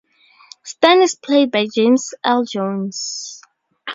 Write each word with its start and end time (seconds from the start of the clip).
Stern 0.63 1.03
is 1.03 1.13
played 1.13 1.51
by 1.51 1.67
James 1.71 2.15
Earl 2.25 2.43
Jones. 2.45 3.39